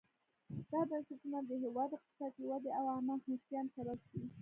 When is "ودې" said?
2.47-2.71